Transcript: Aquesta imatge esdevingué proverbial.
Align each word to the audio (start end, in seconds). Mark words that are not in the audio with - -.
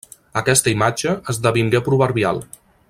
Aquesta 0.39 0.71
imatge 0.75 1.13
esdevingué 1.35 1.85
proverbial. 1.91 2.45